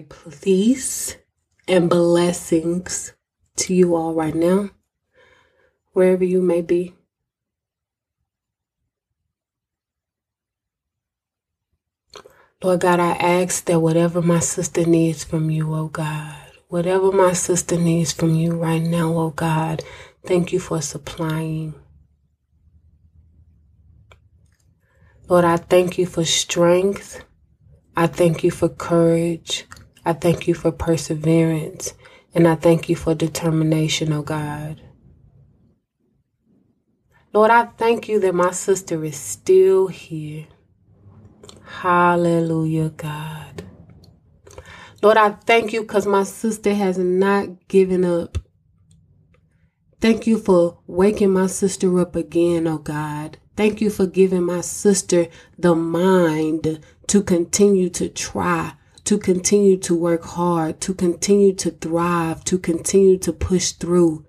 pray 0.00 0.30
peace 0.40 1.16
and 1.68 1.90
blessings 1.90 3.12
to 3.56 3.74
you 3.74 3.94
all 3.94 4.14
right 4.14 4.34
now, 4.34 4.70
wherever 5.92 6.24
you 6.24 6.40
may 6.40 6.62
be. 6.62 6.94
Lord 12.62 12.80
God, 12.80 13.00
I 13.00 13.10
ask 13.10 13.66
that 13.66 13.80
whatever 13.80 14.22
my 14.22 14.38
sister 14.38 14.86
needs 14.86 15.24
from 15.24 15.50
you, 15.50 15.74
oh 15.74 15.88
God, 15.88 16.52
whatever 16.68 17.12
my 17.12 17.34
sister 17.34 17.76
needs 17.76 18.12
from 18.12 18.34
you 18.34 18.56
right 18.56 18.82
now, 18.82 19.12
oh 19.18 19.30
God, 19.30 19.82
thank 20.24 20.52
you 20.54 20.60
for 20.60 20.80
supplying. 20.80 21.74
Lord, 25.28 25.44
I 25.44 25.58
thank 25.58 25.98
you 25.98 26.06
for 26.06 26.24
strength. 26.24 27.22
I 27.94 28.06
thank 28.06 28.42
you 28.42 28.50
for 28.50 28.70
courage. 28.70 29.66
I 30.04 30.12
thank 30.12 30.48
you 30.48 30.54
for 30.54 30.72
perseverance. 30.72 31.94
And 32.34 32.48
I 32.48 32.54
thank 32.54 32.88
you 32.88 32.96
for 32.96 33.14
determination, 33.14 34.12
oh 34.12 34.22
God. 34.22 34.80
Lord, 37.32 37.50
I 37.50 37.64
thank 37.64 38.08
you 38.08 38.18
that 38.20 38.34
my 38.34 38.50
sister 38.50 39.04
is 39.04 39.16
still 39.16 39.86
here. 39.88 40.46
Hallelujah, 41.64 42.90
God. 42.90 43.64
Lord, 45.02 45.16
I 45.16 45.30
thank 45.30 45.72
you 45.72 45.82
because 45.82 46.06
my 46.06 46.22
sister 46.22 46.74
has 46.74 46.98
not 46.98 47.68
given 47.68 48.04
up. 48.04 48.38
Thank 50.00 50.26
you 50.26 50.38
for 50.38 50.78
waking 50.86 51.30
my 51.32 51.46
sister 51.46 52.00
up 52.00 52.16
again, 52.16 52.66
oh 52.66 52.78
God. 52.78 53.38
Thank 53.56 53.80
you 53.80 53.90
for 53.90 54.06
giving 54.06 54.44
my 54.44 54.60
sister 54.60 55.28
the 55.58 55.74
mind 55.74 56.80
to 57.08 57.22
continue 57.22 57.88
to 57.90 58.08
try, 58.08 58.72
to 59.04 59.18
continue 59.18 59.76
to 59.78 59.94
work 59.94 60.22
hard, 60.22 60.80
to 60.82 60.94
continue 60.94 61.52
to 61.54 61.70
thrive, 61.70 62.44
to 62.44 62.58
continue 62.58 63.18
to 63.18 63.32
push 63.32 63.72
through. 63.72 64.26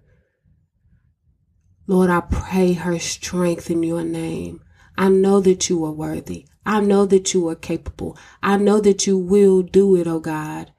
Lord, 1.85 2.09
I 2.09 2.21
pray 2.21 2.73
her 2.73 2.97
strength 2.97 3.69
in 3.69 3.83
your 3.83 4.03
name. 4.03 4.61
I 4.97 5.09
know 5.09 5.39
that 5.41 5.69
you 5.69 5.83
are 5.85 5.91
worthy. 5.91 6.47
I 6.65 6.79
know 6.79 7.05
that 7.05 7.33
you 7.33 7.49
are 7.49 7.55
capable. 7.55 8.17
I 8.41 8.57
know 8.57 8.79
that 8.79 9.05
you 9.05 9.17
will 9.17 9.61
do 9.63 9.95
it, 9.97 10.07
oh 10.07 10.19
God. 10.19 10.71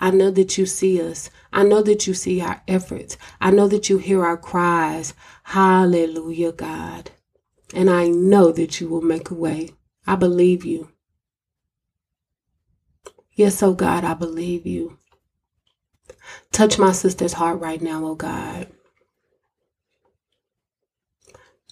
I 0.00 0.10
know 0.10 0.30
that 0.30 0.56
you 0.56 0.66
see 0.66 1.02
us. 1.02 1.30
I 1.52 1.64
know 1.64 1.82
that 1.82 2.06
you 2.06 2.14
see 2.14 2.40
our 2.40 2.62
efforts. 2.68 3.16
I 3.40 3.50
know 3.50 3.68
that 3.68 3.88
you 3.88 3.98
hear 3.98 4.24
our 4.24 4.36
cries. 4.36 5.14
Hallelujah, 5.44 6.52
God. 6.52 7.10
And 7.74 7.90
I 7.90 8.08
know 8.08 8.52
that 8.52 8.80
you 8.80 8.88
will 8.88 9.02
make 9.02 9.30
a 9.30 9.34
way. 9.34 9.70
I 10.06 10.16
believe 10.16 10.64
you. 10.64 10.91
Yes, 13.34 13.62
oh 13.62 13.74
God, 13.74 14.04
I 14.04 14.14
believe 14.14 14.66
you. 14.66 14.98
Touch 16.52 16.78
my 16.78 16.92
sister's 16.92 17.34
heart 17.34 17.60
right 17.60 17.80
now, 17.80 18.04
oh 18.04 18.14
God. 18.14 18.68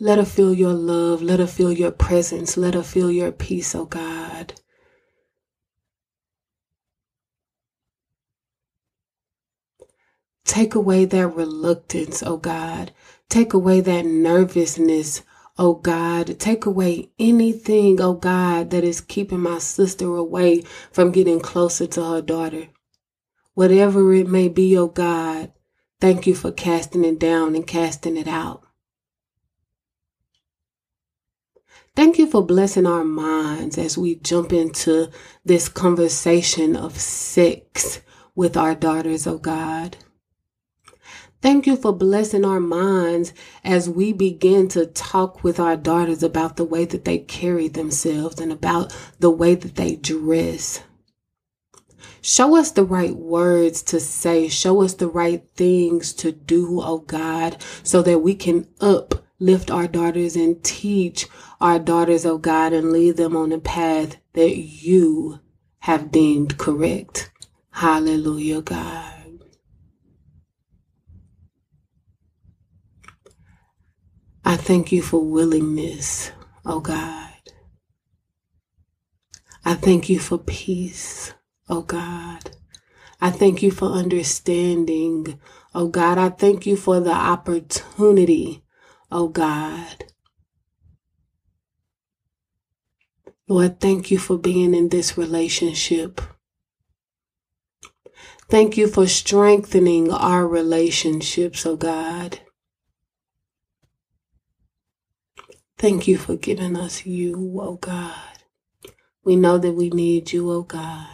Let 0.01 0.19
her 0.19 0.25
feel 0.25 0.55
your 0.55 0.73
love. 0.73 1.23
Let 1.23 1.41
her 1.41 1.47
feel 1.47 1.71
your 1.73 1.91
presence. 1.91 2.57
Let 2.57 2.73
her 2.73 2.83
feel 2.83 3.11
your 3.11 3.33
peace, 3.33 3.75
oh 3.75 3.85
God. 3.85 4.55
Take 10.45 10.75
away 10.75 11.05
that 11.05 11.29
reluctance, 11.29 12.23
oh 12.23 12.39
God. 12.39 12.93
Take 13.29 13.53
away 13.53 13.81
that 13.83 14.07
nervousness, 14.07 15.23
oh 15.59 15.75
God. 15.75 16.39
Take 16.39 16.67
away 16.67 17.11
anything, 17.19 18.01
oh 18.01 18.15
God, 18.15 18.71
that 18.71 18.85
is 18.85 19.01
keeping 19.01 19.41
my 19.41 19.59
sister 19.59 20.17
away 20.17 20.63
from 20.93 21.13
getting 21.13 21.41
closer 21.41 21.87
to 21.89 22.05
her 22.05 22.23
daughter. 22.23 22.69
Whatever 23.55 24.13
it 24.15 24.29
may 24.29 24.49
be, 24.49 24.77
oh 24.79 24.89
God, 24.89 25.53
thank 26.01 26.27
you 26.27 26.35
for 26.35 26.53
casting 26.53 27.05
it 27.05 27.19
down 27.19 27.55
and 27.55 27.67
casting 27.67 28.17
it 28.17 28.29
out. 28.29 28.65
Thank 31.97 32.19
you 32.19 32.27
for 32.27 32.45
blessing 32.47 32.87
our 32.87 33.05
minds 33.05 33.77
as 33.77 33.99
we 33.99 34.15
jump 34.15 34.53
into 34.53 35.11
this 35.45 35.69
conversation 35.69 36.77
of 36.77 36.99
sex 36.99 38.01
with 38.35 38.57
our 38.57 38.75
daughters, 38.75 39.27
oh 39.27 39.39
God. 39.39 39.97
Thank 41.43 41.67
you 41.67 41.75
for 41.77 41.93
blessing 41.93 42.45
our 42.45 42.61
minds 42.61 43.33
as 43.65 43.89
we 43.89 44.13
begin 44.13 44.69
to 44.69 44.85
talk 44.85 45.43
with 45.43 45.59
our 45.59 45.75
daughters 45.75 46.23
about 46.23 46.57
the 46.57 46.65
way 46.65 46.85
that 46.85 47.07
they 47.07 47.19
carry 47.19 47.67
themselves 47.67 48.41
and 48.41 48.53
about 48.53 48.95
the 49.21 49.31
way 49.31 49.55
that 49.55 49.77
they 49.77 49.97
dress. 49.97 50.83
Show 52.21 52.57
us 52.57 52.71
the 52.71 52.85
right 52.85 53.17
words 53.17 53.83
to 53.85 54.01
say. 54.01 54.49
Show 54.49 54.83
us 54.83 54.93
the 54.95 55.09
right 55.09 55.43
things 55.57 56.13
to 56.15 56.31
do, 56.33 56.83
oh 56.83 56.99
God, 56.99 57.57
so 57.83 58.03
that 58.03 58.19
we 58.19 58.35
can 58.35 58.69
uplift 58.79 59.71
our 59.71 59.89
daughters 59.89 60.37
and 60.37 60.63
teach 60.63 61.27
our 61.59 61.79
daughters, 61.79 62.27
oh 62.27 62.37
God, 62.37 62.75
and 62.75 62.93
lead 62.93 63.17
them 63.17 63.35
on 63.35 63.49
the 63.49 63.59
path 63.59 64.17
that 64.35 64.59
you 64.59 65.41
have 65.79 66.13
deemed 66.13 66.59
correct. 66.59 67.31
Hallelujah, 67.71 68.61
God. 68.61 69.20
I 74.51 74.57
thank 74.57 74.91
you 74.91 75.01
for 75.01 75.25
willingness, 75.25 76.33
oh 76.67 76.81
God. 76.81 77.31
I 79.65 79.75
thank 79.75 80.09
you 80.09 80.19
for 80.19 80.39
peace, 80.39 81.33
oh 81.69 81.83
God. 81.83 82.51
I 83.21 83.31
thank 83.31 83.63
you 83.63 83.71
for 83.71 83.85
understanding, 83.91 85.39
oh 85.73 85.87
God. 85.87 86.19
I 86.19 86.31
thank 86.31 86.67
you 86.67 86.75
for 86.75 86.99
the 86.99 87.13
opportunity, 87.13 88.65
oh 89.09 89.29
God, 89.29 90.07
Lord, 93.47 93.79
thank 93.79 94.11
you 94.11 94.19
for 94.19 94.37
being 94.37 94.75
in 94.75 94.89
this 94.89 95.17
relationship. 95.17 96.21
Thank 98.49 98.77
you 98.77 98.89
for 98.89 99.07
strengthening 99.07 100.13
our 100.13 100.45
relationships, 100.45 101.65
oh 101.65 101.77
God. 101.77 102.41
Thank 105.81 106.07
you 106.07 106.19
for 106.19 106.37
giving 106.37 106.77
us 106.77 107.07
you, 107.07 107.59
oh 107.59 107.77
God. 107.77 108.13
We 109.25 109.35
know 109.35 109.57
that 109.57 109.73
we 109.73 109.89
need 109.89 110.31
you, 110.31 110.51
oh 110.53 110.61
God. 110.61 111.07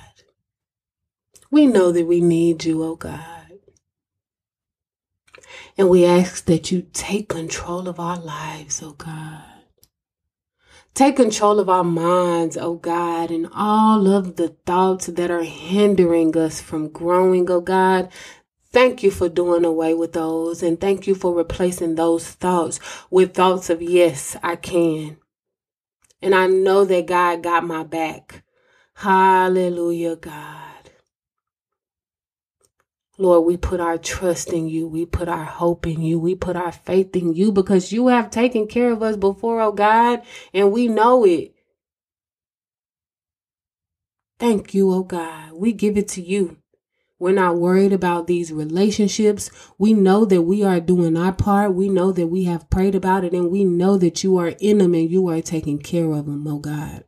We 1.53 1.67
know 1.67 1.93
that 1.93 2.05
we 2.05 2.21
need 2.21 2.65
you, 2.65 2.83
oh 2.83 2.97
God. 2.97 3.61
And 5.79 5.89
we 5.89 6.05
ask 6.05 6.47
that 6.47 6.73
you 6.73 6.89
take 6.93 7.29
control 7.29 7.87
of 7.87 8.01
our 8.01 8.19
lives, 8.19 8.83
oh 8.83 8.95
God. 8.95 9.45
Take 10.95 11.15
control 11.15 11.61
of 11.61 11.69
our 11.69 11.85
minds, 11.85 12.57
oh 12.57 12.75
God, 12.75 13.31
and 13.31 13.49
all 13.55 14.09
of 14.09 14.35
the 14.35 14.49
thoughts 14.67 15.07
that 15.07 15.31
are 15.31 15.45
hindering 15.45 16.37
us 16.37 16.61
from 16.61 16.89
growing, 16.89 17.49
oh 17.49 17.61
God. 17.61 18.09
Thank 18.73 19.03
you 19.03 19.11
for 19.11 19.29
doing 19.29 19.65
away 19.65 19.95
with 19.95 20.13
those 20.13 20.63
and 20.63 20.81
thank 20.81 21.07
you 21.07 21.15
for 21.15 21.35
replacing 21.35 21.95
those 21.95 22.29
thoughts 22.29 22.79
with 23.11 23.35
thoughts 23.35 23.71
of, 23.71 23.81
yes, 23.81 24.37
I 24.43 24.57
can. 24.57 25.19
And 26.21 26.35
I 26.35 26.47
know 26.47 26.85
that 26.85 27.07
God 27.07 27.43
got 27.43 27.65
my 27.65 27.85
back. 27.85 28.43
Hallelujah, 28.95 30.17
God. 30.17 30.91
Lord, 33.19 33.47
we 33.47 33.57
put 33.57 33.81
our 33.81 33.97
trust 33.97 34.53
in 34.53 34.69
you. 34.69 34.87
We 34.87 35.07
put 35.07 35.29
our 35.29 35.45
hope 35.45 35.87
in 35.87 36.03
you. 36.03 36.19
We 36.19 36.35
put 36.35 36.57
our 36.57 36.73
faith 36.73 37.17
in 37.17 37.35
you 37.35 37.51
because 37.53 37.93
you 37.93 38.09
have 38.09 38.31
taken 38.31 38.67
care 38.67 38.93
of 38.93 39.03
us 39.03 39.17
before, 39.17 39.61
oh 39.61 39.73
God, 39.73 40.23
and 40.53 40.73
we 40.73 40.89
know 40.89 41.25
it. 41.25 41.55
Thank 44.39 44.75
you, 44.75 44.93
oh 44.93 45.03
God. 45.03 45.53
We 45.53 45.73
give 45.73 45.97
it 45.97 46.09
to 46.09 46.23
you. 46.23 46.59
We're 47.19 47.33
not 47.33 47.57
worried 47.57 47.93
about 47.93 48.27
these 48.27 48.53
relationships. 48.53 49.51
We 49.79 49.95
know 49.95 50.25
that 50.27 50.43
we 50.43 50.63
are 50.63 50.81
doing 50.81 51.17
our 51.17 51.33
part. 51.33 51.75
We 51.75 51.89
know 51.89 52.13
that 52.13 52.27
we 52.27 52.45
have 52.45 52.69
prayed 52.69 52.95
about 52.95 53.25
it 53.25 53.33
and 53.33 53.51
we 53.51 53.65
know 53.65 53.97
that 53.97 54.23
you 54.23 54.37
are 54.37 54.55
in 54.61 54.79
them 54.79 54.95
and 54.95 55.11
you 55.11 55.29
are 55.29 55.41
taking 55.41 55.79
care 55.79 56.13
of 56.13 56.27
them, 56.27 56.47
oh 56.47 56.59
God. 56.59 57.05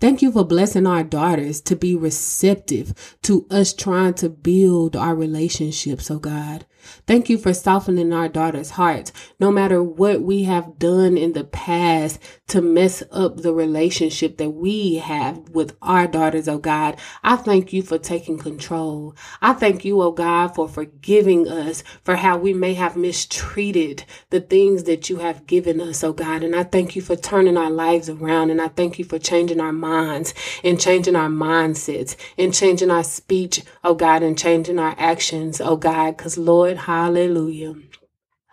Thank 0.00 0.22
you 0.22 0.30
for 0.30 0.44
blessing 0.44 0.86
our 0.86 1.02
daughters 1.02 1.60
to 1.62 1.74
be 1.74 1.96
receptive 1.96 3.16
to 3.22 3.46
us 3.50 3.72
trying 3.72 4.14
to 4.14 4.28
build 4.28 4.94
our 4.94 5.14
relationships, 5.14 6.10
oh 6.10 6.18
God. 6.18 6.66
Thank 7.06 7.28
you 7.28 7.38
for 7.38 7.54
softening 7.54 8.12
our 8.12 8.28
daughters' 8.28 8.70
hearts. 8.70 9.12
No 9.40 9.50
matter 9.50 9.82
what 9.82 10.22
we 10.22 10.44
have 10.44 10.78
done 10.78 11.16
in 11.16 11.32
the 11.32 11.44
past 11.44 12.18
to 12.48 12.60
mess 12.60 13.02
up 13.10 13.38
the 13.38 13.52
relationship 13.54 14.36
that 14.38 14.50
we 14.50 14.96
have 14.96 15.48
with 15.50 15.76
our 15.80 16.06
daughters, 16.06 16.48
oh 16.48 16.58
God, 16.58 16.96
I 17.22 17.36
thank 17.36 17.72
you 17.72 17.82
for 17.82 17.98
taking 17.98 18.38
control. 18.38 19.14
I 19.40 19.52
thank 19.54 19.84
you, 19.84 20.02
oh 20.02 20.12
God, 20.12 20.54
for 20.54 20.68
forgiving 20.68 21.48
us 21.48 21.82
for 22.02 22.16
how 22.16 22.36
we 22.36 22.52
may 22.52 22.74
have 22.74 22.96
mistreated 22.96 24.04
the 24.30 24.40
things 24.40 24.84
that 24.84 25.08
you 25.08 25.16
have 25.16 25.46
given 25.46 25.80
us, 25.80 26.04
oh 26.04 26.12
God. 26.12 26.42
And 26.42 26.54
I 26.54 26.64
thank 26.64 26.94
you 26.94 27.02
for 27.02 27.16
turning 27.16 27.56
our 27.56 27.70
lives 27.70 28.10
around. 28.10 28.50
And 28.50 28.60
I 28.60 28.68
thank 28.68 28.98
you 28.98 29.04
for 29.04 29.18
changing 29.18 29.60
our 29.60 29.72
minds 29.72 30.34
and 30.62 30.80
changing 30.80 31.16
our 31.16 31.28
mindsets 31.28 32.16
and 32.36 32.52
changing 32.52 32.90
our 32.90 33.04
speech, 33.04 33.62
oh 33.82 33.94
God, 33.94 34.22
and 34.22 34.38
changing 34.38 34.78
our 34.78 34.94
actions, 34.98 35.60
oh 35.60 35.76
God. 35.76 36.16
Because 36.16 36.36
Lord, 36.36 36.67
hallelujah. 36.76 37.74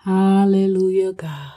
Hallelujah, 0.04 1.14
God. 1.14 1.52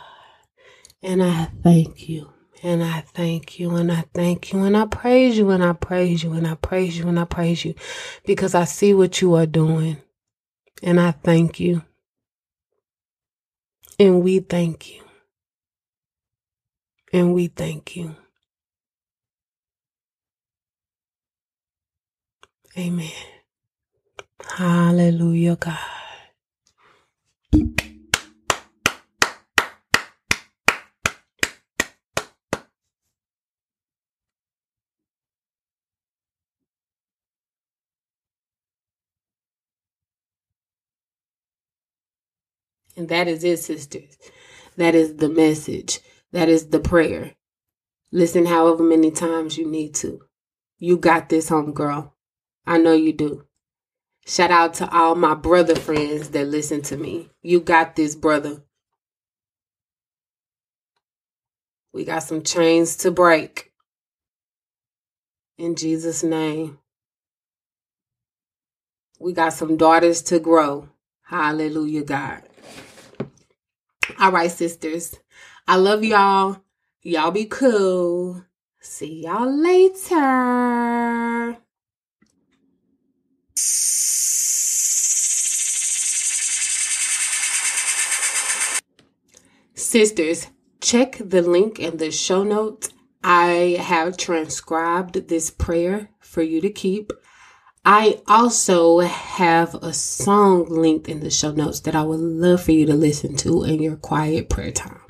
And 1.03 1.23
I 1.23 1.47
thank 1.63 2.09
you. 2.09 2.31
And 2.63 2.83
I 2.85 3.03
thank 3.03 3.61
you 3.61 3.77
and 3.77 3.93
I 3.93 4.05
thank 4.15 4.53
you 4.53 4.65
and 4.65 4.77
I 4.77 4.87
praise 4.87 5.39
you 5.39 5.51
and 5.51 5.65
I 5.65 5.75
praise 5.75 6.25
you 6.25 6.33
and 6.35 6.47
I 6.47 6.57
praise 6.57 6.99
you 6.99 7.09
and 7.09 7.19
I 7.19 7.25
praise 7.25 7.65
you 7.65 7.75
because 8.27 8.55
I 8.55 8.65
see 8.65 8.95
what 8.95 9.23
you 9.23 9.35
are 9.35 9.47
doing. 9.47 9.99
And 10.83 11.01
I 11.01 11.13
thank 11.13 11.61
you. 11.61 11.83
And 13.99 14.23
we 14.23 14.41
thank 14.41 14.91
you. 14.95 15.03
And 17.13 17.35
we 17.35 17.49
thank 17.49 17.97
you. 17.97 18.17
Amen. 22.79 23.11
Hallelujah, 24.57 25.57
God. 25.57 25.79
And 27.53 27.77
that 43.09 43.29
is 43.29 43.45
it, 43.45 43.59
sisters. 43.61 44.17
That 44.77 44.95
is 44.95 45.17
the 45.17 45.29
message. 45.29 46.01
That 46.33 46.49
is 46.49 46.69
the 46.69 46.81
prayer. 46.81 47.35
Listen 48.13 48.47
however 48.47 48.83
many 48.85 49.11
times 49.11 49.59
you 49.59 49.67
need 49.67 49.95
to. 49.97 50.21
You 50.79 50.97
got 50.99 51.29
this, 51.29 51.49
home 51.49 51.73
girl. 51.75 52.15
I 52.67 52.79
know 52.79 52.95
you 52.95 53.13
do. 53.13 53.48
Shout 54.29 54.51
out 54.51 54.75
to 54.75 54.95
all 54.95 55.15
my 55.15 55.33
brother 55.33 55.75
friends 55.75 56.29
that 56.31 56.49
listen 56.49 56.83
to 56.83 56.99
me. 56.99 57.31
You 57.41 57.61
got 57.61 57.97
this, 57.97 58.15
brother. 58.15 58.63
We 61.95 62.05
got 62.05 62.25
some 62.25 62.43
chains 62.43 62.95
to 62.99 63.11
break. 63.11 63.73
In 65.57 65.77
Jesus' 65.77 66.23
name. 66.23 66.79
We 69.19 69.33
got 69.33 69.55
some 69.55 69.79
daughters 69.79 70.21
to 70.25 70.39
grow. 70.39 70.91
Hallelujah, 71.23 72.05
God. 72.05 72.43
All 74.21 74.31
right, 74.31 74.51
sisters. 74.51 75.17
I 75.67 75.77
love 75.77 76.05
y'all. 76.05 76.63
Y'all 77.03 77.31
be 77.31 77.47
cool. 77.47 78.45
See 78.79 79.23
y'all 79.25 79.51
later. 79.51 80.68
Sisters, 89.89 90.49
check 90.83 91.17
the 91.19 91.41
link 91.41 91.79
in 91.79 91.97
the 91.97 92.11
show 92.11 92.45
notes. 92.45 92.91
I 93.25 93.79
have 93.81 94.19
transcribed 94.19 95.29
this 95.29 95.51
prayer 95.51 96.11
for 96.21 96.43
you 96.43 96.61
to 96.61 96.69
keep. 96.69 97.11
I 97.87 98.21
also 98.29 98.99
have 98.99 99.75
a 99.77 99.95
song 99.95 100.67
linked 100.69 101.09
in 101.09 101.21
the 101.21 101.31
show 101.31 101.53
notes 101.53 101.81
that 101.81 101.95
I 101.95 102.03
would 102.03 102.21
love 102.21 102.65
for 102.65 102.73
you 102.73 102.85
to 102.85 102.93
listen 102.93 103.35
to 103.37 103.65
in 103.65 103.81
your 103.81 103.97
quiet 103.97 104.51
prayer 104.51 104.73
time. 104.73 105.01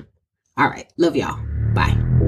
All 0.55 0.69
right. 0.69 0.89
Love 0.95 1.17
y'all. 1.17 1.45
Bye. 1.73 2.18